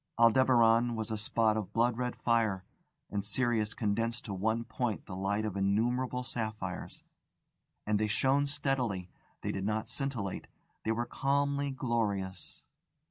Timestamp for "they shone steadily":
7.99-9.11